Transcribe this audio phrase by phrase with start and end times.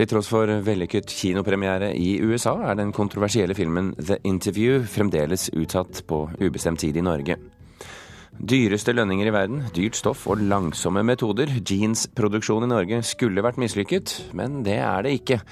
[0.00, 6.00] Til tross for vellykket kinopremiere i USA, er den kontroversielle filmen The Interview fremdeles utsatt
[6.08, 7.36] på ubestemt tid i Norge.
[8.32, 11.52] Dyreste lønninger i verden, dyrt stoff og langsomme metoder.
[11.60, 15.42] Jeansproduksjon i Norge skulle vært mislykket, men det er det ikke.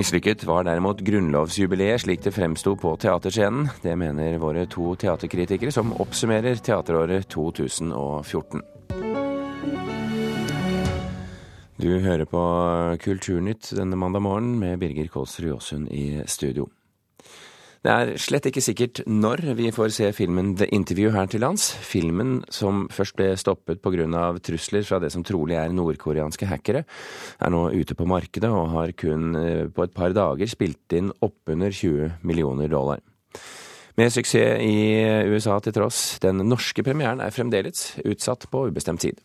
[0.00, 3.68] Mislykket var derimot grunnlovsjubileet slik det fremsto på teaterscenen.
[3.84, 8.64] Det mener våre to teaterkritikere som oppsummerer teateråret 2014.
[11.74, 12.40] Du hører på
[13.02, 16.68] Kulturnytt denne mandag morgen med Birger Kåsrud Jåsund i studio.
[17.84, 21.66] Det er slett ikke sikkert når vi får se filmen The Interview her til lands.
[21.84, 24.38] Filmen, som først ble stoppet pga.
[24.38, 26.84] trusler fra det som trolig er nordkoreanske hackere,
[27.40, 31.12] er nå ute på markedet og har kun eh, på et par dager spilt inn
[31.20, 33.02] oppunder 20 millioner dollar.
[33.96, 39.18] Med suksess i USA til tross, den norske premieren er fremdeles utsatt på ubestemt tid.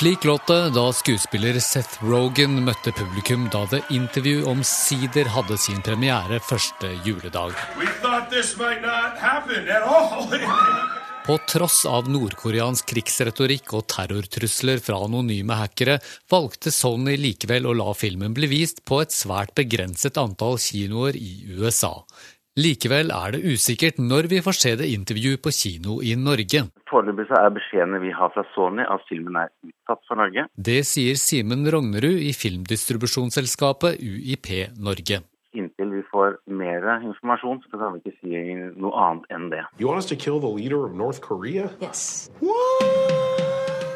[0.00, 5.82] Slik låt det da skuespiller Seth Rogan møtte publikum da The Interview omsider hadde sin
[5.84, 7.52] premiere første juledag.
[11.26, 16.00] På tross av nordkoreansk krigsretorikk og terrortrusler fra anonyme hackere,
[16.32, 21.44] valgte Sony likevel å la filmen bli vist på et svært begrenset antall kinoer i
[21.60, 22.00] USA.
[22.58, 26.64] Likevel er det usikkert når vi får se det intervju på kino i Norge.
[26.90, 30.48] Foreløpig er beskjedene vi har fra Sony at filmen er utsatt for Norge.
[30.58, 34.50] Det sier Simen Rognerud i filmdistribusjonsselskapet UiP
[34.82, 35.20] Norge.
[35.54, 38.42] Inntil vi får mer informasjon, så kan vi ikke si
[38.82, 39.62] noe annet enn det.
[41.82, 42.30] Yes.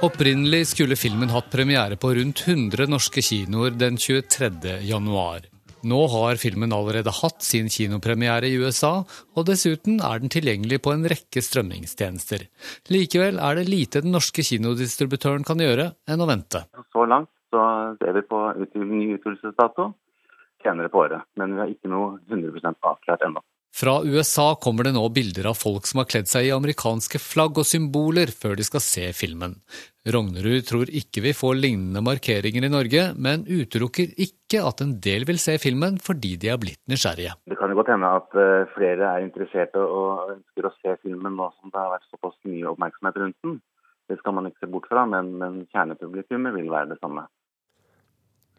[0.05, 4.79] Opprinnelig skulle filmen hatt premiere på rundt 100 norske kinoer den 23.
[4.87, 5.51] januar.
[5.85, 9.03] Nå har filmen allerede hatt sin kinopremiere i USA,
[9.37, 12.47] og dessuten er den tilgjengelig på en rekke strømmingstjenester.
[12.95, 16.65] Likevel er det lite den norske kinodistributøren kan gjøre enn å vente.
[16.95, 17.65] Så langt så
[18.01, 18.41] ser vi på
[18.81, 19.93] ny utvidelsesdato
[20.65, 23.45] senere på året, men vi har ikke noe 100% avklart ennå.
[23.75, 27.57] Fra USA kommer det nå bilder av folk som har kledd seg i amerikanske flagg
[27.59, 29.57] og symboler før de skal se filmen.
[30.15, 35.27] Rognerud tror ikke vi får lignende markeringer i Norge, men utelukker ikke at en del
[35.27, 37.35] vil se filmen fordi de er blitt nysgjerrige.
[37.51, 41.35] Det kan jo godt hende at eh, flere er interesserte og ønsker å se filmen
[41.35, 43.59] nå som det har vært såpass mye oppmerksomhet rundt den.
[44.07, 47.27] Det skal man ikke se bort fra, men, men kjernepublikummet vil være det samme.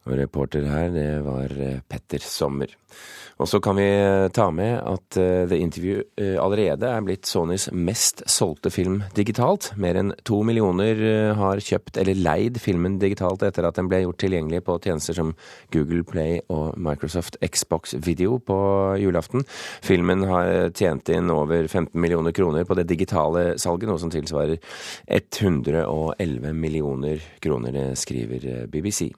[0.05, 2.69] Og reporter her, det var eh, Petter Sommer.
[3.41, 6.03] Og så kan vi eh, ta med at eh, The Interview
[6.39, 9.71] allerede er blitt Sonys mest solgte film digitalt.
[9.81, 11.01] Mer enn to millioner
[11.39, 15.33] har kjøpt eller leid filmen digitalt etter at den ble gjort tilgjengelig på tjenester som
[15.73, 18.59] Google Play og Microsoft Xbox Video på
[19.01, 19.43] julaften.
[19.83, 24.61] Filmen har tjent inn over 15 millioner kroner på det digitale salget, noe som tilsvarer
[25.09, 29.09] 111 millioner kroner, skriver BBC.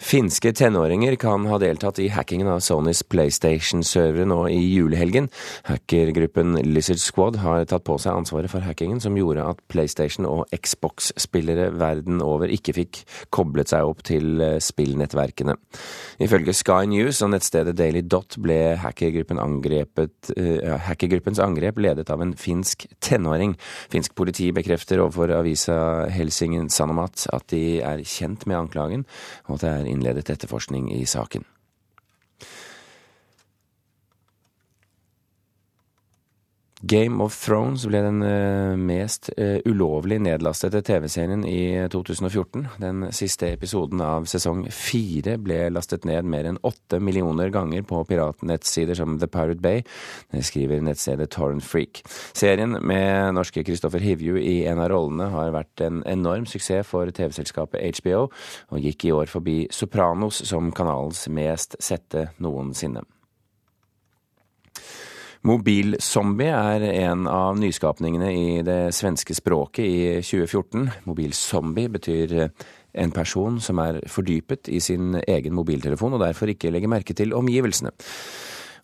[0.00, 5.26] Finske tenåringer kan ha deltatt i hackingen av Sonys PlayStation-servere nå i julehelgen.
[5.68, 10.48] Hackergruppen Lizard Squad har tatt på seg ansvaret for hackingen som gjorde at PlayStation og
[10.56, 15.58] Xbox-spillere verden over ikke fikk koblet seg opp til eh, spillnettverkene.
[16.24, 22.32] Ifølge Sky News og nettstedet Daily Dot ble hackergruppen uh, hackergruppens angrep ledet av en
[22.40, 23.52] finsk tenåring.
[23.92, 29.06] Finsk politi bekrefter overfor avisa Helsingin Sanomat at de er kjent med anklagen,
[29.48, 31.44] og at det er innledet etterforskning i saken.
[36.82, 42.64] Game of Thrones ble den eh, mest eh, ulovlig nedlastede TV-serien i 2014.
[42.80, 48.00] Den siste episoden av sesong fire ble lastet ned mer enn åtte millioner ganger på
[48.08, 49.84] piratnettsider som The Pirate Bay.
[50.32, 52.00] Det skriver nettstedet Torrent Freak.
[52.32, 57.12] Serien med norske Kristoffer Hivju i en av rollene har vært en enorm suksess for
[57.12, 58.30] TV-selskapet HBO,
[58.72, 63.04] og gikk i år forbi Sopranos som kanalens mest sette noensinne.
[65.48, 70.90] Mobilzombie er en av nyskapningene i det svenske språket i 2014.
[71.08, 72.34] Mobilzombie betyr
[72.92, 77.32] en person som er fordypet i sin egen mobiltelefon og derfor ikke legger merke til
[77.38, 77.94] omgivelsene.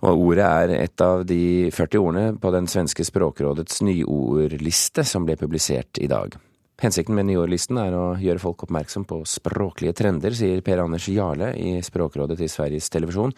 [0.09, 5.37] Og ordet er et av de 40 ordene på den svenske språkrådets nyordliste som ble
[5.41, 6.37] publisert i dag.
[6.77, 11.55] Hensikten med nyårlisten er å gjøre folk oppmerksom på språklige trender, sier Per Anders Jarle
[11.57, 13.33] i Språkrådet til Sveriges Televisjon.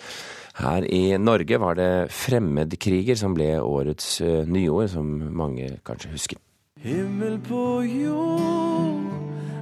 [0.58, 5.06] Her i Norge var det fremmedkriger som ble årets uh, nyord, som
[5.38, 6.42] mange kanskje husker.
[6.82, 9.06] Himmel på jord,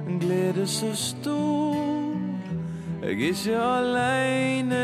[0.07, 1.77] en glede så stor.
[3.05, 4.81] Jeg er ikke aleine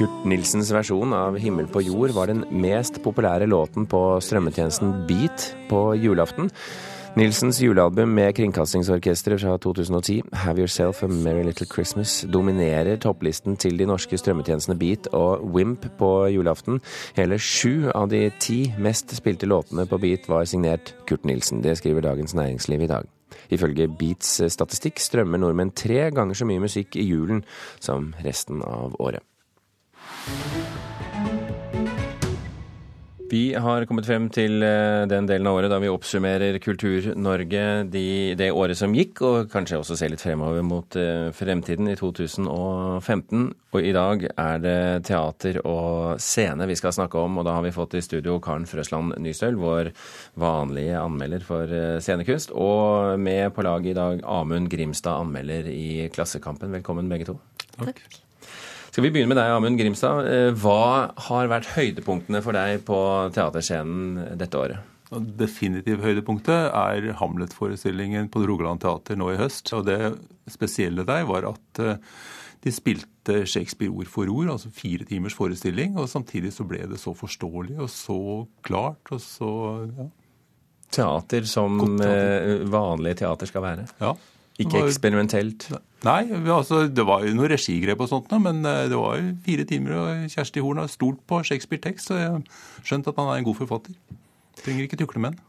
[0.00, 5.50] Kurt Nilsens versjon av 'Himmel på jord' var den mest populære låten på strømmetjenesten Beat
[5.68, 6.48] på julaften.
[7.20, 13.76] Nilsens julealbum med Kringkastingsorkesteret fra 2010, 'Have Yourself a Merry Little Christmas', dominerer topplisten til
[13.76, 16.80] de norske strømmetjenestene Beat og Wimp på julaften.
[17.14, 21.62] Hele sju av de ti mest spilte låtene på Beat var signert Kurt Nilsen.
[21.62, 23.04] Det skriver Dagens Næringsliv i dag.
[23.50, 27.44] Ifølge Beats statistikk strømmer nordmenn tre ganger så mye musikk i julen
[27.80, 29.29] som resten av året.
[33.30, 38.34] Vi har kommet frem til eh, den delen av året da vi oppsummerer Kultur-Norge de,
[38.34, 43.44] det året som gikk, og kanskje også ser litt fremover mot eh, fremtiden i 2015.
[43.70, 47.62] Og i dag er det teater og scene vi skal snakke om, og da har
[47.68, 49.92] vi fått i studio Karen Frøsland Nystøl, vår
[50.40, 56.08] vanlige anmelder for eh, scenekunst, og med på laget i dag Amund Grimstad, anmelder i
[56.10, 56.74] Klassekampen.
[56.80, 57.38] Velkommen begge to.
[57.78, 58.02] Takk.
[58.90, 60.26] Skal vi begynne med deg, Amund Grimstad.
[60.26, 62.96] Eh, hva har vært høydepunktene for deg på
[63.36, 64.88] teaterscenen dette året?
[65.10, 69.70] Definitivt høydepunktet er Hamlet-forestillingen på Rogaland teater nå i høst.
[69.78, 69.98] Og det
[70.50, 72.02] spesielle der var at eh,
[72.66, 75.94] de spilte Shakespeare ord for ord, altså fire timers forestilling.
[75.94, 78.18] Og samtidig så ble det så forståelig og så
[78.66, 79.52] klart og så
[79.86, 80.10] ja.
[80.90, 82.02] Teater som teater.
[82.02, 83.86] vanlige vanlig teater skal være?
[84.02, 84.16] Ja.
[84.64, 85.68] Ikke eksperimentelt?
[86.06, 86.22] Nei,
[86.52, 89.98] altså, det var jo noe regigrep og sånt, men eh, det var jo fire timer,
[89.98, 93.48] og Kjersti Horn har stolt på Shakespeare-tekst, så jeg har skjønt at han er en
[93.50, 93.96] god forfatter.
[94.60, 95.46] Trenger ikke tukle med han.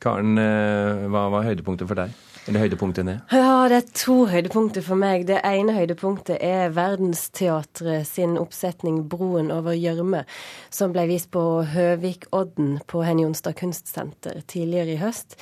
[0.00, 2.16] Karen, eh, hva var høydepunktet for deg?
[2.48, 3.16] Eller høydepunktene?
[3.30, 5.26] Ja, det er to høydepunkter for meg.
[5.28, 10.24] Det ene høydepunktet er Verdensteatret sin oppsetning 'Broen over gjørme',
[10.72, 15.36] som ble vist på Høvikodden på Henny Jonstad kunstsenter tidligere i høst.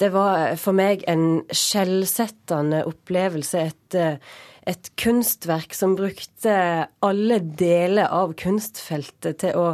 [0.00, 3.66] Det var for meg en skjellsettende opplevelse.
[3.70, 3.98] Et,
[4.66, 6.54] et kunstverk som brukte
[7.04, 9.68] alle deler av kunstfeltet til å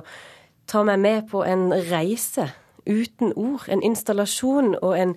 [0.70, 2.50] ta meg med på en reise
[2.86, 3.64] uten ord.
[3.72, 5.14] En installasjon og en,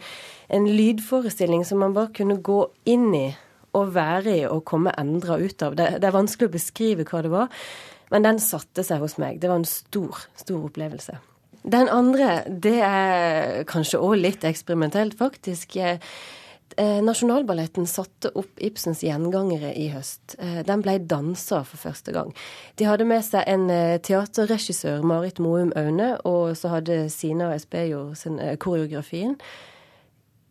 [0.49, 3.27] en lydforestilling som man bare kunne gå inn i
[3.73, 5.75] og være i og komme endra ut av.
[5.77, 7.61] Det, det, er vanskelig å beskrive hva det var,
[8.13, 9.41] men den satte seg hos meg.
[9.41, 11.17] Det var en stor, stor opplevelse.
[11.63, 15.77] Den andre, det er kanskje òg litt eksperimentelt, faktisk.
[15.79, 20.35] Eh, Nasjonalballetten satte opp Ibsens gjengangere i høst.
[20.39, 22.33] Eh, den ble dansa for første gang.
[22.79, 28.09] De hadde med seg en eh, teaterregissør, Marit Moum Aune, og så hadde Sina Espejo
[28.17, 29.37] sin koreografien.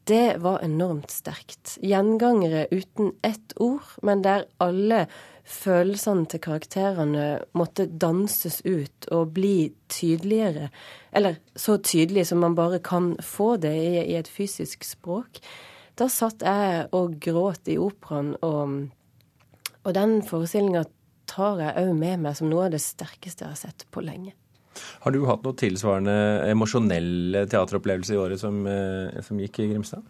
[0.04, 1.76] Det var enormt sterkt.
[1.82, 5.06] Gjengangere uten ett ord, men der alle
[5.46, 7.26] følelsene til karakterene
[7.58, 10.70] måtte danses ut og bli tydeligere.
[11.12, 15.38] Eller så tydelig som man bare kan få det i, i et fysisk språk.
[15.98, 18.76] Da satt jeg og gråt i operaen, og,
[19.84, 20.86] og den forestillinga
[21.30, 24.34] tar jeg òg med meg som noe av det sterkeste jeg har sett på lenge.
[25.04, 26.16] Har du hatt noe tilsvarende
[26.50, 30.04] emosjonelle teateropplevelser i året som, eh, som gikk i Grimstad?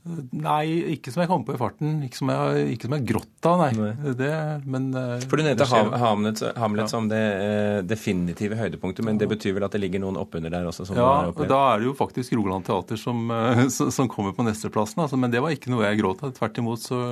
[0.00, 1.98] Nei, ikke som jeg kom på i farten.
[2.06, 3.68] Ikke som jeg, ikke som jeg grått av, nei.
[3.76, 4.12] nei.
[4.16, 4.30] Det,
[4.64, 6.88] men, eh, For Du nevnte Hamlet, Hamlet ja.
[6.88, 10.70] som det eh, definitive høydepunktet, men det betyr vel at det ligger noen oppunder der
[10.70, 10.88] også?
[10.96, 13.28] ja, og da er det jo faktisk Rogaland Teater som,
[13.68, 15.04] som kommer på nesteplassen.
[15.04, 16.32] Altså, men det var ikke noe jeg gråt av.
[16.38, 17.02] Tvert imot så,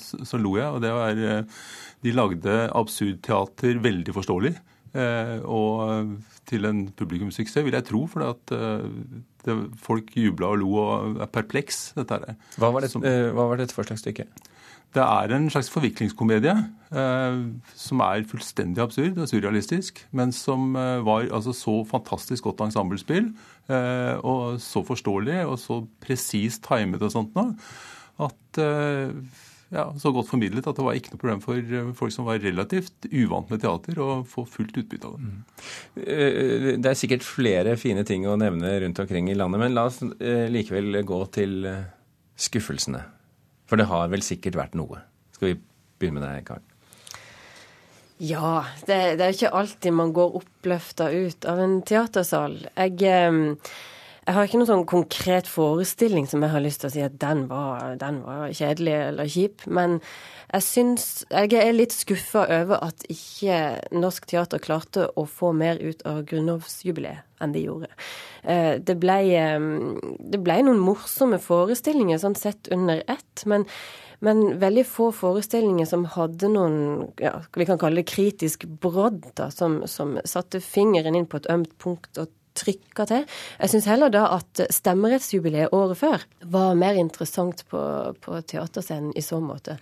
[0.00, 0.72] så, så, lo jeg.
[0.72, 1.22] Og det var
[2.06, 4.56] De lagde absurd teater veldig forståelig.
[4.94, 6.12] Og
[6.48, 8.04] til en publikumssuksess, vil jeg tro.
[8.08, 8.52] For at
[9.44, 11.92] det, folk jubla og lo og er perpleks.
[11.98, 12.38] Dette her.
[12.60, 14.28] Hva var, det, som, uh, hva var dette for slags stykke?
[14.96, 16.54] Det er en slags forviklingskomedie
[16.96, 17.40] eh,
[17.76, 23.28] som er fullstendig absurd og surrealistisk, men som var altså, så fantastisk godt ensemblespill
[23.68, 27.50] og så forståelig og så presist timet og sånt nå,
[28.24, 28.62] at
[29.68, 32.40] ja, så godt formidlet at det var ikke noe problem for eh, folk som var
[32.40, 35.28] relativt uvant med teater, å få fullt utbytte av det.
[35.28, 35.42] Mm.
[36.04, 39.84] Eh, det er sikkert flere fine ting å nevne rundt omkring i landet, men la
[39.90, 41.68] oss eh, likevel gå til
[42.40, 43.02] skuffelsene.
[43.68, 45.02] For det har vel sikkert vært noe.
[45.36, 45.60] Skal vi
[46.00, 46.64] begynne med deg, Karen?
[48.24, 52.56] Ja, det, det er ikke alltid man går oppløfta ut av en teatersal.
[52.72, 53.20] Jeg
[54.28, 57.14] jeg har ikke noen sånn konkret forestilling som jeg har lyst til å si at
[57.22, 59.62] den var, den var kjedelig eller kjip.
[59.64, 60.02] Men
[60.48, 63.56] jeg syns Jeg er litt skuffa over at ikke
[63.96, 67.88] Norsk Teater klarte å få mer ut av grunnlovsjubileet enn de gjorde.
[68.42, 69.68] Eh, det ble, eh,
[70.20, 73.46] det ble noen morsomme forestillinger sånn sett under ett.
[73.46, 73.64] men
[74.20, 79.46] men veldig få forestillinger som hadde noen ja, vi kan kalle det kritisk brodd, da,
[79.54, 83.26] som, som satte fingeren inn på et ømt punkt og trykka til.
[83.58, 87.82] Jeg syns heller da at stemmerettsjubileet året før var mer interessant på,
[88.24, 89.78] på teaterscenen i så måte.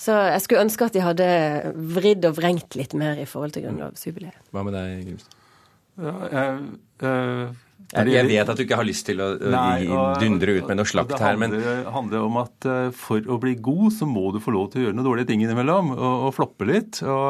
[0.00, 1.30] Så jeg skulle ønske at de hadde
[1.98, 4.38] vridd og vrengt litt mer i forhold til grunnlovsjubileet.
[4.54, 5.34] Hva med deg, Grimstad?
[5.98, 6.58] Ja, jeg,
[7.02, 7.48] jeg,
[7.88, 10.88] jeg, vet at du ikke har lyst til å Nei, og, dundre ut med noe
[10.88, 14.40] slakt her, men Det handler om at uh, for å bli god, så må du
[14.44, 15.94] få lov til å gjøre noen dårlige ting innimellom.
[15.94, 17.00] Og, og floppe litt.
[17.00, 17.28] Og,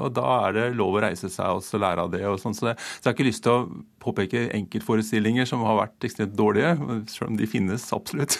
[0.00, 2.22] og, da er det lov å reise seg og lære av det.
[2.30, 2.56] og sånn.
[2.56, 6.72] Så, så, jeg har ikke lyst til å påpeke enkeltforestillinger som har vært ekstremt dårlige,
[7.12, 8.38] selv om de finnes absolutt.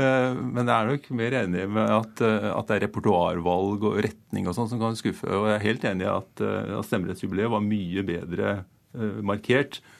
[0.00, 4.48] Uh, men jeg er nok mer enig med at, at det er repertoarvalg og retning
[4.48, 5.28] og sånn som kan skuffe.
[5.28, 8.56] Og jeg er helt enig i at, at stemmerettsjubileet var mye bedre
[8.96, 9.95] markert Eh,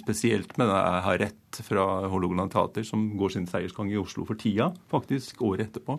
[0.00, 4.24] spesielt med det jeg har rett fra Hålogaland Teater, som går sin seiersgang i Oslo
[4.24, 5.98] for tida, faktisk året etterpå.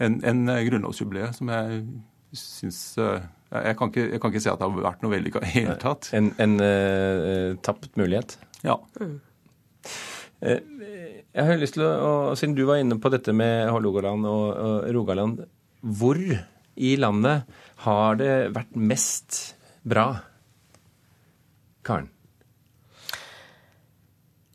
[0.00, 1.82] En, en grunnlovsjubileet som jeg
[2.36, 5.42] syns eh, jeg kan, ikke, jeg kan, ikke, si at det har vært noe vellykka
[5.46, 6.10] i hele tatt.
[6.16, 8.34] En, en uh, tapt mulighet?
[8.66, 8.74] Ja.
[8.98, 9.20] Mm.
[10.42, 14.90] Jeg har lyst til å, Siden du var inne på dette med Hålogaland og, og
[14.96, 15.46] Rogaland,
[15.80, 17.46] hvor i landet
[17.86, 19.38] har det vært mest
[19.86, 20.10] bra?
[21.86, 22.10] Karen?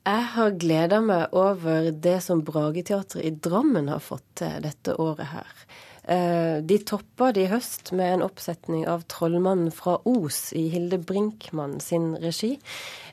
[0.02, 5.30] Jeg har gleda meg over det som Brageteatret i Drammen har fått til dette året
[5.30, 5.52] her.
[6.08, 10.98] Eh, de toppa det i høst med en oppsetning av 'Trollmannen fra Os' i Hilde
[10.98, 12.58] Brinkmann sin regi.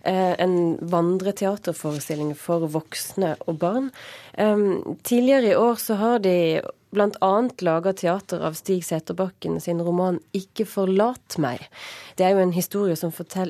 [0.02, 3.90] Eh, en vandreteaterforestilling for voksne og barn.
[5.02, 7.48] Tidligere i år så har de bl.a.
[7.60, 11.68] laga teater av Stig Seterbakken sin roman 'Ikke forlat meg'.
[12.16, 12.96] Det er jo en historie,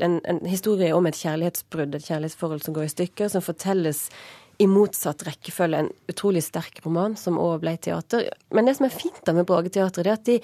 [0.02, 4.10] en, en historie om et kjærlighetsbrudd, et kjærlighetsforhold som går i stykker, som fortelles
[4.58, 8.26] i motsatt rekkefølge en utrolig sterk roman, som òg ble teater.
[8.54, 10.38] Men det som er fint da med Brageteatret, er at de,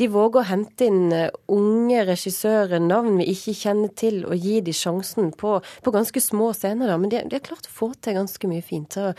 [0.00, 4.58] de, våger å hente inn eh, unge regissører, navn vi ikke kjenner til, og gi
[4.66, 6.90] dem sjansen på, på ganske små scener.
[6.90, 6.98] da.
[6.98, 8.98] Men de, de, har klart å få til ganske mye fint.
[8.98, 9.12] Så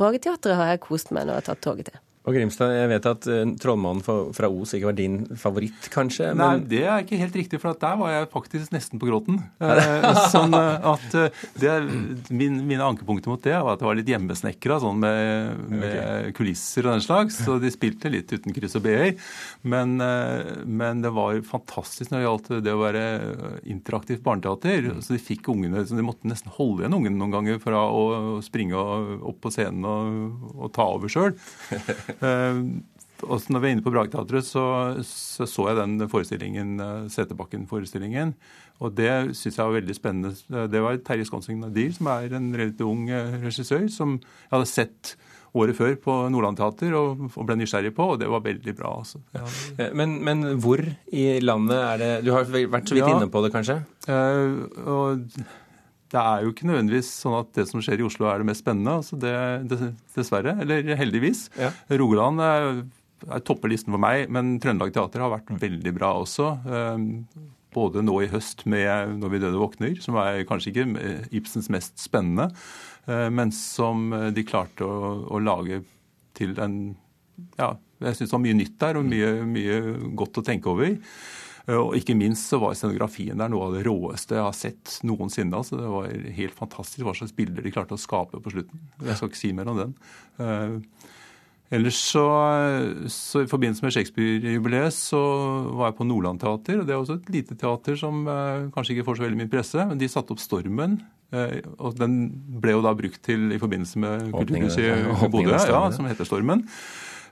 [0.00, 2.04] Brageteatret har jeg kost meg når jeg har tatt toget til.
[2.28, 6.34] Og Grimstad, jeg vet at uh, Trollmannen fra Os ikke var din favoritt, kanskje?
[6.34, 6.42] Men...
[6.42, 9.40] Nei, det er ikke helt riktig, for der var jeg faktisk nesten på gråten.
[9.68, 11.72] Uh, sånn at uh, det,
[12.34, 16.32] min, Mine ankepunkter mot det var at det var litt hjemmesnekra, sånn med, med okay.
[16.36, 17.38] kulisser og den slags.
[17.44, 19.12] Så de spilte litt uten kryss og b-er.
[19.68, 23.04] Men, men, det var fantastisk når det gjaldt det å være
[23.70, 24.88] interaktivt barneteater.
[24.88, 25.02] Mm.
[25.04, 28.38] Så de fikk ungene, så de måtte nesten holde igjen ungene noen ganger fra å
[28.44, 31.36] springe opp på scenen og, og ta over sjøl.
[32.24, 32.60] Eh,
[33.26, 34.64] også når vi er inne på Brageteatret, så,
[35.06, 38.34] så, så jeg den forestillingen, eh, Seterbakken-forestillingen.
[38.78, 40.68] Og det syns jeg var veldig spennende.
[40.70, 44.70] Det var Terje Skonsing Nadir, som er en relativt ung eh, regissør, som jeg hadde
[44.70, 45.16] sett
[45.58, 48.98] året før på Nordland Teater og, ble nysgjerrig på, og det var veldig bra.
[49.00, 49.22] Altså.
[49.34, 49.46] Ja.
[49.96, 53.42] Men, men, hvor i landet er det Du har vært så vidt ja, inne på
[53.42, 53.80] det, kanskje?
[54.84, 55.24] Og
[56.12, 58.64] det er jo ikke nødvendigvis sånn at det som skjer i Oslo er det mest
[58.64, 58.96] spennende.
[59.02, 59.34] altså det,
[59.68, 60.54] det, Dessverre.
[60.64, 61.48] Eller heldigvis.
[61.58, 61.70] Ja.
[62.00, 62.68] Rogaland er,
[63.28, 66.50] er topper listen for meg, men Trøndelag Teater har vært veldig bra også.
[66.64, 67.08] Ehm,
[67.76, 72.00] både nå i høst med 'Når vi døde våkner', som er kanskje ikke Ibsens mest
[72.00, 72.48] spennende,
[73.06, 75.84] eh, men som de klarte å, å lage
[76.34, 76.96] til en
[77.58, 79.76] Ja, jeg syns det var mye nytt der, og mye, mye
[80.18, 80.96] godt å tenke over.
[81.68, 84.98] Eh, og ikke minst så var scenografien der noe av det råeste jeg har sett
[85.06, 85.60] noensinne.
[85.60, 86.08] altså Det var
[86.40, 88.88] helt fantastisk hva slags bilder de klarte å skape på slutten.
[89.04, 89.94] Jeg skal ikke si mer om den.
[90.40, 90.78] Uh,
[91.74, 92.24] ellers så,
[93.12, 95.20] så, I forbindelse med Shakespeare-jubileet så
[95.76, 96.80] var jeg på Nordland Teater.
[96.80, 99.52] og Det er også et lite teater som uh, kanskje ikke får så veldig mye
[99.52, 99.88] presse.
[99.90, 101.02] Men de satte opp Stormen.
[101.34, 102.22] Uh, og Den
[102.62, 106.64] ble jo da brukt til i forbindelse med Kulturhuset i Bodø, ja, som heter Stormen.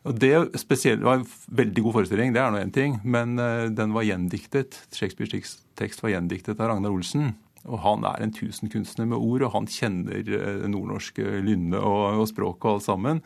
[0.06, 3.66] Og Det spesielt, var en veldig god forestilling, det er nå én ting, men uh,
[3.74, 4.78] den var gjendiktet.
[4.94, 7.32] Shakespeares tekst var gjendiktet av Ragnar Olsen.
[7.66, 12.28] Og han er en tusenkunstner med ord, og han kjenner det nordnorske lynne og, og
[12.30, 13.22] språket og alt sammen.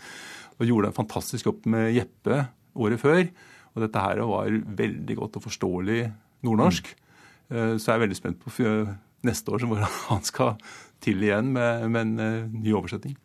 [0.57, 3.27] Og gjorde en fantastisk jobb med Jeppe året før.
[3.75, 6.01] Og dette her var veldig godt og forståelig
[6.49, 6.89] nordnorsk.
[7.51, 7.77] Mm.
[7.77, 8.71] Så jeg er veldig spent på
[9.29, 9.85] neste år hvor
[10.15, 10.57] han skal
[11.05, 13.19] til igjen med, med en ny oversetting.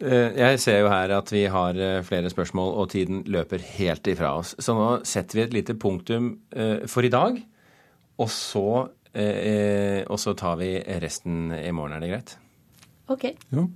[0.00, 4.08] Eh, jeg ser jo her at vi har eh, flere spørsmål, og tiden løper helt
[4.08, 4.54] ifra oss.
[4.58, 7.40] Så nå setter vi et lite punktum eh, for i dag,
[8.20, 8.66] og så,
[9.10, 11.96] og så tar vi resten i morgen.
[11.96, 12.36] Er det greit?
[13.10, 13.26] Ok.
[13.50, 13.66] Ja.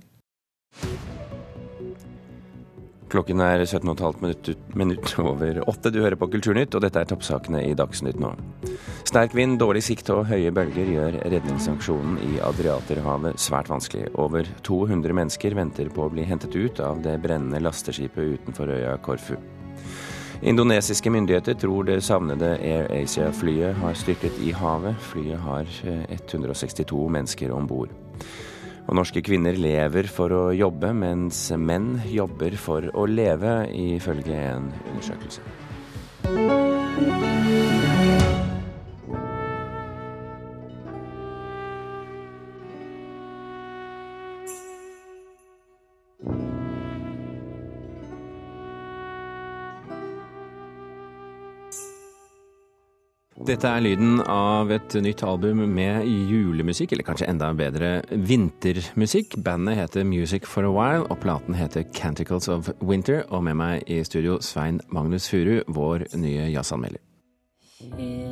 [3.15, 5.87] Klokken er 17,5 minutter minutt over åtte.
[5.87, 8.33] Du hører på Kulturnytt, og dette er toppsakene i Dagsnytt nå.
[9.07, 14.09] Sterk vind, dårlig sikt og høye bølger gjør redningsaksjonen i Adriaterhavet svært vanskelig.
[14.19, 18.97] Over 200 mennesker venter på å bli hentet ut av det brennende lasteskipet utenfor øya
[19.05, 19.37] Korfu.
[20.43, 24.99] Indonesiske myndigheter tror det savnede Air Asia-flyet har styrtet i havet.
[25.13, 27.95] Flyet har 162 eh, mennesker om bord.
[28.85, 34.69] Og norske kvinner lever for å jobbe, mens menn jobber for å leve, ifølge en
[34.93, 35.41] undersøkelse.
[53.45, 59.37] Dette er lyden av et nytt album med julemusikk, eller kanskje enda bedre vintermusikk.
[59.45, 63.21] Bandet heter Music for a While, og platen heter Canticles of Winter.
[63.29, 68.24] Og med meg i studio Svein Magnus Furu, vår nye jazzanmelder.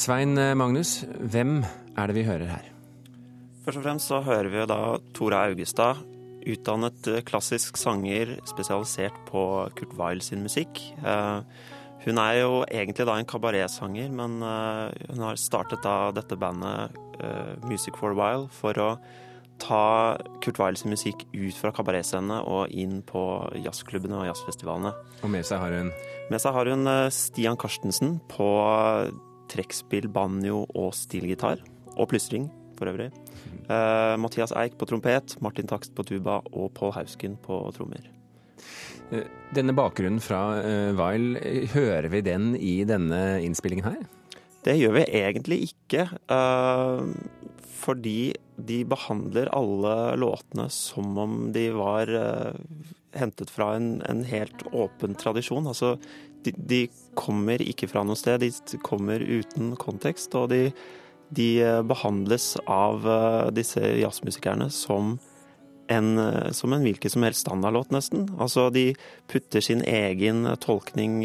[0.00, 2.68] Svein eh, Magnus, hvem er det vi hører her?
[3.66, 4.78] Først og fremst så hører vi da
[5.12, 6.00] Tora Augestad,
[6.48, 9.42] utdannet eh, klassisk sanger spesialisert på
[9.76, 10.80] Kurt Weil sin musikk.
[11.04, 11.68] Eh,
[12.06, 16.96] hun er jo egentlig da en kabaretsanger, men hun har startet da dette bandet
[17.68, 18.88] Music for a While for å
[19.60, 23.26] ta Kurt Weil sin musikk ut fra kabaretscenene og inn på
[23.60, 24.96] jazzklubbene og jazzfestivalene.
[25.20, 25.92] Og med seg har hun?
[26.32, 28.48] Med seg har hun Stian Karstensen på
[29.50, 31.62] trekkspill, banjo og stilgitar.
[31.96, 33.10] Og plystring, for øvrig.
[33.70, 38.08] Uh, Mathias Eik på trompet, Martin Takst på tuba og Pål Hausken på trommer.
[39.10, 39.26] Eh,
[39.56, 41.34] denne bakgrunnen fra uh, Weil,
[41.74, 44.00] hører vi den i denne innspillingen her?
[44.64, 46.02] Det gjør vi egentlig ikke.
[47.80, 52.12] Fordi de behandler alle låtene som om de var
[53.16, 55.66] hentet fra en, en, helt åpen tradisjon.
[55.70, 55.94] Altså,
[56.44, 56.80] de, de,
[57.18, 60.34] kommer ikke fra noe sted, de kommer uten kontekst.
[60.38, 60.70] Og de,
[61.34, 65.18] de eh, behandles av uh, disse jazzmusikerne som
[65.90, 68.30] en, uh, som en hvilken som helst standardlåt, nesten.
[68.38, 68.92] Altså, de
[69.30, 71.24] putter sin egen tolkning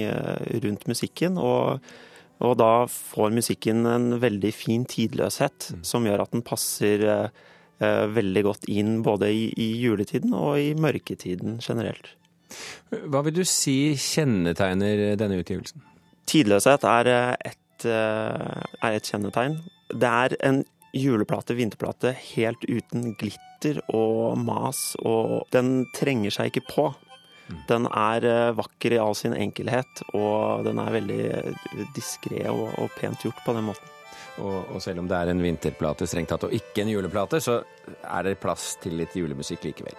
[0.66, 1.40] rundt musikken.
[1.40, 1.86] og
[2.44, 5.84] og da får musikken en veldig fin tidløshet, mm.
[5.88, 10.74] som gjør at den passer eh, veldig godt inn både i, i, juletiden og i
[10.76, 12.16] mørketiden generelt.
[13.12, 15.84] Hva vil du si kjennetegner denne utgivelsen?
[16.30, 19.60] Tidløshet er et, eh, er et kjennetegn.
[19.90, 20.64] Det er en
[20.96, 26.88] juleplate, vinterplate, helt uten glitter og mas, og den trenger seg ikke på.
[27.46, 27.60] Mm.
[27.70, 31.20] Den er eh, vakker i all sin enkelhet, og den er veldig
[31.98, 33.92] diskré og, og, pent gjort på den måten.
[34.42, 37.62] Og, og, selv om det er en vinterplate strengt tatt, og ikke en juleplate, så
[38.04, 39.96] er det plass til litt julemusikk likevel.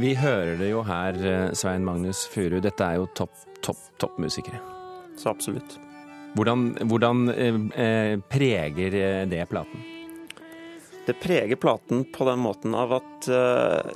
[0.00, 2.56] Vi hører det jo her, eh, Svein Magnus Furu.
[2.64, 4.60] Dette er jo topp, topp, toppmusikere.
[5.18, 5.74] Så absolutt.
[6.38, 9.82] Hvordan, hvordan eh, eh, preger eh, det platen?
[11.04, 13.90] Det preger platen på den måten av at eh,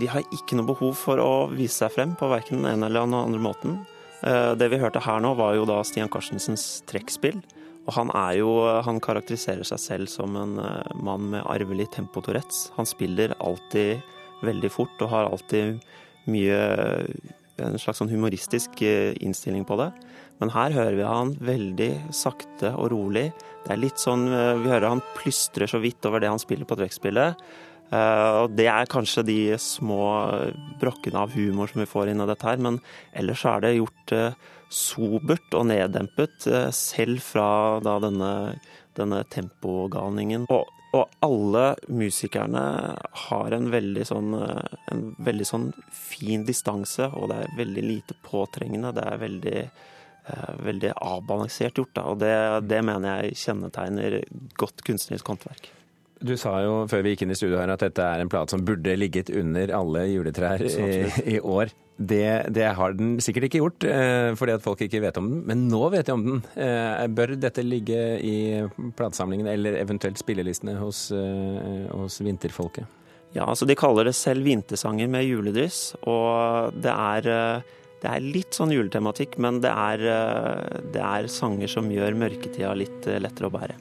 [0.00, 3.04] de har ikke noe behov for å vise seg frem på verken den ene eller
[3.04, 3.74] den andre måten.
[4.22, 7.42] Eh, det vi hørte her nå, var jo da Stian Karstensens trekkspill.
[7.84, 8.48] Og han er jo
[8.84, 10.56] Han karakteriserer seg selv som en
[11.00, 12.70] mann med arvelig tempotourettes.
[12.76, 14.00] Han spiller alltid
[14.46, 15.80] veldig fort og har alltid
[16.30, 16.58] mye
[17.64, 19.90] en slags sånn humoristisk eh, innstilling på det.
[20.40, 23.28] Men her hører vi han veldig sakte og rolig.
[23.64, 26.68] Det er litt sånn, eh, Vi hører han plystrer så vidt over det han spiller
[26.68, 27.44] på trekkspillet.
[27.90, 30.02] Eh, og Det er kanskje de små
[30.80, 32.80] brokkene av humor som vi får inn i dette her, men
[33.12, 34.16] ellers er det gjort
[34.70, 38.60] sobert og neddempet, selv fra da denne,
[38.94, 40.46] denne tempogalningen.
[40.54, 42.62] Og og alle musikerne
[43.26, 44.34] har en veldig sånn,
[44.90, 48.90] en veldig sånn fin distanse, og det er veldig lite påtrengende.
[48.96, 49.60] Det er veldig,
[50.26, 52.06] eh, veldig avbalansert gjort, da.
[52.10, 52.34] Og det,
[52.66, 54.18] det mener jeg kjennetegner
[54.58, 55.70] godt kunstnerisk håndverk.
[56.20, 58.52] Du sa jo før vi gikk inn i studio her at dette er en plate
[58.52, 60.90] som burde ligget under alle juletrær i,
[61.36, 61.72] i år.
[62.00, 65.40] Det, det, har den sikkert ikke gjort, eh, fordi at folk ikke vet om den.
[65.48, 66.38] Men nå vet de om den.
[66.60, 68.36] Eh, bør dette ligge i
[68.96, 72.88] platesamlingen eller eventuelt spillelistene hos, eh, hos vinterfolket?
[73.36, 75.82] Ja, altså De kaller det selv vintersanger med juledryss.
[76.08, 77.28] Og det er,
[78.00, 80.08] det er litt sånn juletematikk, men det er,
[80.92, 83.76] det er sanger som gjør mørketida litt lettere å bære.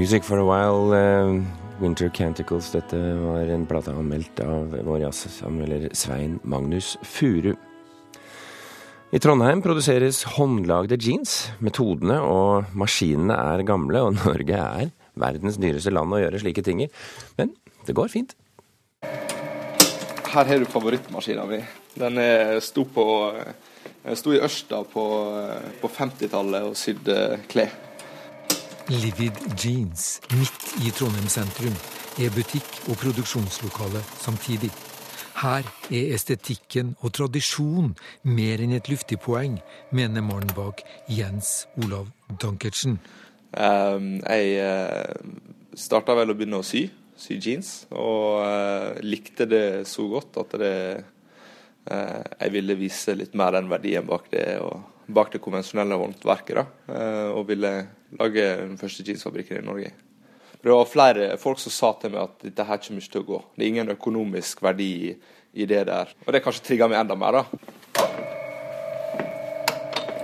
[0.00, 1.44] Music for a while, uh,
[1.78, 2.70] Winter Canticles.
[2.72, 7.50] Dette var en plate anmeldt av vår jazzanmelder Svein Magnus Furu.
[9.12, 11.50] I Trondheim produseres håndlagde jeans.
[11.60, 14.88] Metodene og maskinene er gamle, og Norge er
[15.20, 16.88] verdens dyreste land å gjøre slike ting i.
[17.36, 17.52] Men
[17.84, 18.32] det går fint.
[19.04, 21.60] Her har du favorittmaskina mi.
[22.00, 22.24] Den
[22.64, 23.06] sto, på,
[24.16, 25.06] sto i Ørsta på,
[25.84, 27.20] på 50-tallet og sydde
[27.52, 27.89] klær.
[28.90, 31.74] Livid Jeans midt i Trondheim sentrum
[32.18, 34.72] er butikk og produksjonslokale samtidig.
[35.38, 35.62] Her
[35.94, 37.92] er estetikken og tradisjon
[38.26, 39.60] mer enn et luftig poeng,
[39.94, 42.10] mener mannen bak Jens Olav
[42.42, 42.98] Dankertsen.
[43.54, 49.46] Um, jeg uh, eh, starta vel å begynne å sy, sy jeans, og uh, likte
[49.46, 50.76] det så godt at det,
[51.94, 54.48] uh, jeg ville vise litt mer den verdien bak det.
[54.66, 54.82] og
[55.14, 57.00] bak det konvensjonelle håndverket, da,
[57.34, 57.72] og ville
[58.18, 59.92] lage den første jeansfabrikken i Norge.
[60.62, 63.28] Det var flere folk som sa til meg at dette her kommer ikke til å
[63.30, 63.38] gå.
[63.54, 66.12] Det er ingen økonomisk verdi i, det der.
[66.26, 67.44] Og det kanskje trigga meg enda mer, da.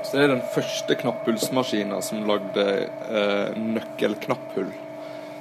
[0.05, 4.69] Så det er den første knapphullsmaskina som lagde eh, nøkkelknapphull.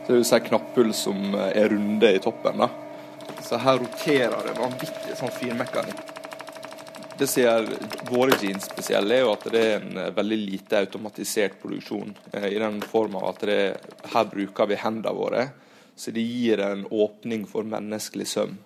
[0.07, 2.63] Det vil si knapphull som er runde i toppen.
[2.63, 2.71] da.
[3.43, 6.14] Så her roterer det vanvittig sånn finmekanikk.
[7.15, 7.69] Det som gjør
[8.09, 12.11] våre jeans spesielle, er jo at det er en eh, veldig lite automatisert produksjon.
[12.33, 13.59] Eh, I den form av at det,
[14.11, 15.45] her bruker vi hendene våre,
[15.95, 18.57] så det gir en åpning for menneskelig søm.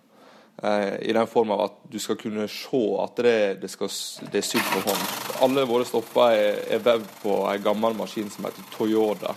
[0.64, 3.92] Eh, I den form av at du skal kunne se at det, det, skal,
[4.34, 5.06] det er sydd på hånd.
[5.46, 9.36] Alle våre stoffer er, er vevd på en gammel maskin som heter Toyota,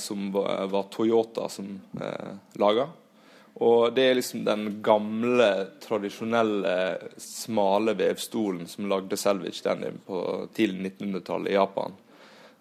[0.00, 2.88] som var Toyota som eh, laga.
[3.64, 5.48] Og det er liksom den gamle,
[5.82, 6.74] tradisjonelle,
[7.18, 10.20] smale vevstolen som lagde Selvage Denim på
[10.54, 11.96] tidlig 1900-tallet i Japan.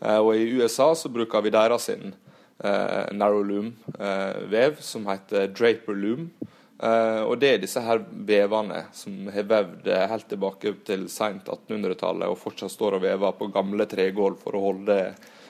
[0.01, 2.15] Eh, og i USA så bruker vi deres sin
[2.63, 6.31] eh, narrow loom-vev, eh, som heter Draper loom.
[6.79, 12.29] Eh, og det er disse her vevene som har vevd helt tilbake til seint 1800-tallet
[12.29, 15.01] og fortsatt står og vever på gamle tregulv for å holde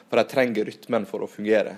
[0.07, 1.73] For de trenger rytmen for å fungere.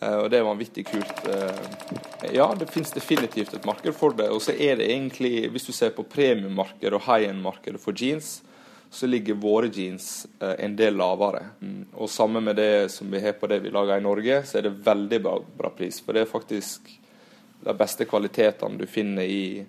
[0.00, 1.26] Eh, og det er vanvittig kult.
[1.28, 4.30] Eh, ja, det finnes definitivt et marked for det.
[4.32, 8.40] Og så er det egentlig, hvis du ser på premiummarkedet og high end-markedet for jeans,
[8.92, 11.44] så ligger våre jeans eh, en del lavere.
[11.60, 11.84] Mm.
[11.94, 14.68] Og sammen med det som vi har på det vi lager i Norge, så er
[14.68, 16.00] det veldig bra, bra pris.
[16.04, 16.90] For det er faktisk
[17.62, 19.62] de beste kvalitetene du finner i,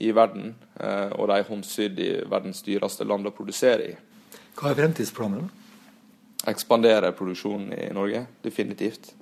[0.00, 0.54] i verden.
[0.80, 3.92] Og de er håndsydd i verdens dyreste land å produsere i.
[4.56, 5.50] Hva er fremtidsplanene?
[6.48, 9.12] Ekspandere produksjonen i Norge, definitivt.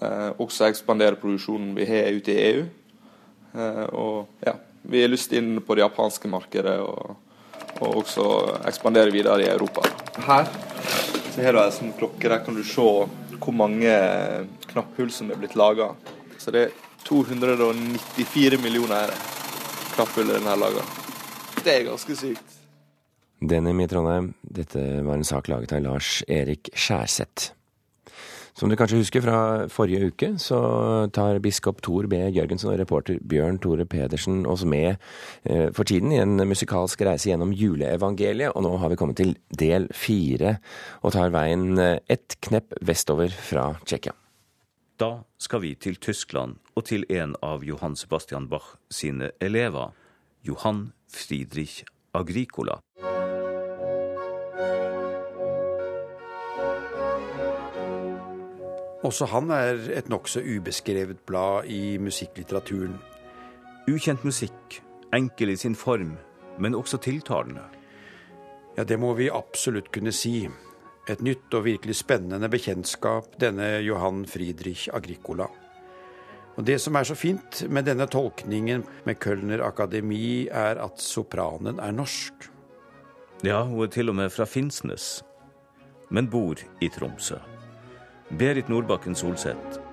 [0.00, 2.66] Eh, også ekspandere produksjonen vi har ute i EU.
[3.58, 7.16] Eh, og ja, vi har lyst inn på det japanske markedet og,
[7.80, 8.28] og også
[8.68, 9.82] ekspandere videre i Europa.
[10.28, 10.46] Her
[11.32, 12.30] så har du ei sånn klokke.
[12.30, 12.86] Der kan du se
[13.38, 13.90] hvor mange
[14.70, 15.92] knapphull som er blitt laga.
[16.38, 19.12] Så det er 294 millioner
[19.94, 20.86] knapphull den her laga.
[21.64, 22.58] Det er ganske sykt.
[23.38, 27.52] Denim i Trondheim, dette var en sak laget av Lars Erik Skjærseth.
[28.58, 29.40] Som du kanskje husker fra
[29.70, 30.58] forrige uke, så
[31.14, 32.18] tar biskop Tor B.
[32.34, 34.96] Jørgensen og reporter Bjørn Tore Pedersen oss med
[35.44, 39.36] eh, for tiden i en musikalsk reise gjennom juleevangeliet, og nå har vi kommet til
[39.54, 40.56] del fire
[41.04, 44.16] og tar veien eh, ett knepp vestover fra Tsjekkia.
[44.98, 49.94] Da skal vi til Tyskland og til en av Johan Sebastian Bach sine elever,
[50.42, 52.80] Johan Friedrich Agricola.
[59.06, 62.96] Også han er et nokså ubeskrevet blad i musikklitteraturen.
[63.88, 64.80] Ukjent musikk,
[65.14, 66.16] enkel i sin form,
[66.58, 67.62] men også tiltalende.
[68.76, 70.48] Ja, det må vi absolutt kunne si.
[71.08, 75.46] Et nytt og virkelig spennende bekjentskap, denne Johan Friedrich Agricola.
[76.58, 81.78] Og Det som er så fint med denne tolkningen med Kölner akademi, er at sopranen
[81.78, 82.50] er norsk.
[83.46, 85.22] Ja, hun er til og med fra Finnsnes,
[86.10, 87.38] men bor i Tromsø.
[88.30, 89.87] Berit Nordbakken Solseth.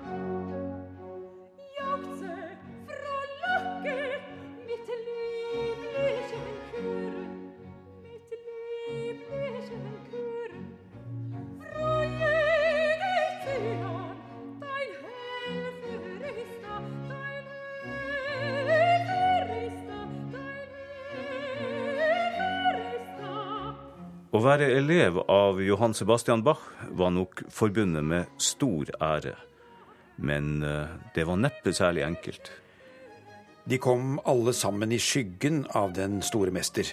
[24.36, 26.60] Å være elev av Johan Sebastian Bach
[26.98, 29.32] var nok forbundet med stor ære.
[30.20, 32.50] Men eh, det var neppe særlig enkelt.
[33.64, 36.90] De kom alle sammen i skyggen av den store mester.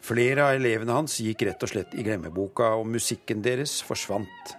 [0.00, 4.54] Flere av elevene hans gikk rett og slett i glemmeboka, og musikken deres forsvant.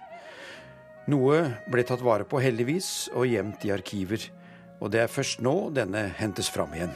[1.10, 4.28] Noe ble tatt vare på heldigvis og gjemt i arkiver,
[4.78, 6.94] og det er først nå denne hentes fram igjen.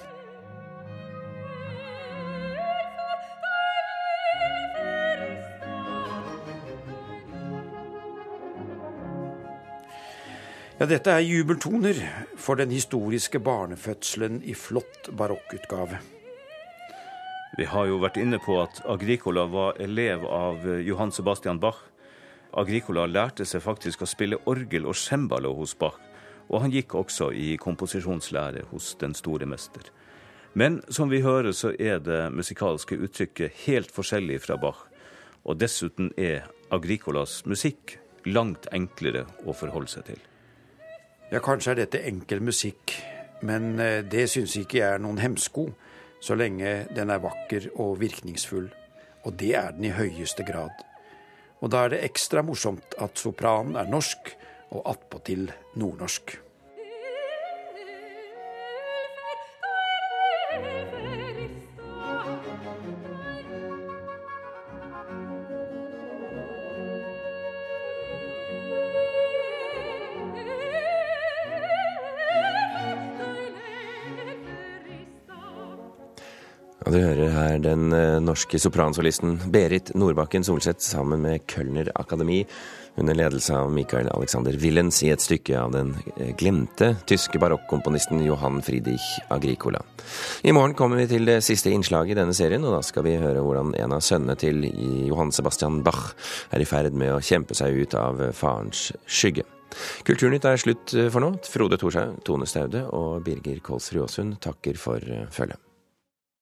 [10.79, 11.97] Ja, dette er jubeltoner
[12.38, 15.99] for den historiske barnefødselen i flott barokkutgave.
[17.59, 21.81] Vi har jo vært inne på at Agricola var elev av Johan Sebastian Bach.
[22.55, 25.99] Agricola lærte seg faktisk å spille orgel og cembalo hos Bach,
[26.47, 29.91] og han gikk også i komposisjonslære hos den store mester.
[30.55, 34.87] Men som vi hører, så er det musikalske uttrykket helt forskjellig fra Bach.
[35.43, 37.99] Og dessuten er Agricolas musikk
[38.31, 40.28] langt enklere å forholde seg til.
[41.29, 42.95] Ja, kanskje er dette enkel musikk,
[43.45, 45.67] men eh, det syns ikke jeg er noen hemsko,
[46.25, 48.71] så lenge den er vakker og virkningsfull.
[49.29, 50.73] Og det er den i høyeste grad.
[51.61, 54.33] Og da er det ekstra morsomt at sopranen er norsk,
[54.73, 56.38] og attpåtil nordnorsk.
[76.88, 82.38] Og du hører her den eh, norske sopransolisten Berit Nordbakken Solseth sammen med Kölner Akademi
[82.96, 88.24] under ledelse av Mikael Alexander Willens i et stykke av den eh, glemte tyske barokkomponisten
[88.24, 89.85] Johan Friedrich Agricola.
[90.40, 93.18] I morgen kommer vi til det siste innslaget i denne serien, og da skal vi
[93.20, 94.64] høre hvordan en av sønnene til
[95.11, 96.14] Johan Sebastian Bach
[96.48, 99.44] er i ferd med å kjempe seg ut av farens skygge.
[100.09, 101.35] Kulturnytt er slutt for nå.
[101.53, 105.67] Frode Thorshaug, Tone Staude og Birger Kolsrud Aasund takker for følget.